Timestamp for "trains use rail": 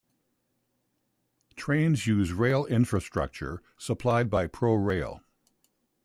1.55-2.65